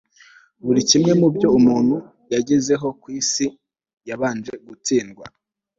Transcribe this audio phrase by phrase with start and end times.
[0.65, 1.95] Buri kimwe mubyo umuntu
[2.33, 3.45] yagezeho ku isi
[4.09, 5.25] yabanje gutsindwa